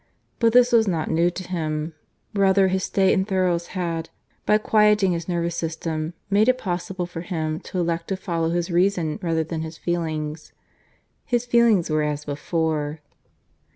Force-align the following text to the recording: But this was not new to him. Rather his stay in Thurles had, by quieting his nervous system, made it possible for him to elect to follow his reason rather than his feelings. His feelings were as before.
But 0.39 0.53
this 0.53 0.71
was 0.71 0.87
not 0.87 1.11
new 1.11 1.29
to 1.29 1.43
him. 1.47 1.93
Rather 2.33 2.69
his 2.69 2.85
stay 2.85 3.13
in 3.13 3.23
Thurles 3.23 3.67
had, 3.77 4.09
by 4.47 4.57
quieting 4.57 5.11
his 5.11 5.27
nervous 5.29 5.55
system, 5.55 6.15
made 6.27 6.49
it 6.49 6.57
possible 6.57 7.05
for 7.05 7.21
him 7.21 7.59
to 7.59 7.77
elect 7.77 8.07
to 8.07 8.17
follow 8.17 8.49
his 8.49 8.71
reason 8.71 9.19
rather 9.21 9.43
than 9.43 9.61
his 9.61 9.77
feelings. 9.77 10.53
His 11.23 11.45
feelings 11.45 11.91
were 11.91 12.01
as 12.01 12.25
before. 12.25 13.01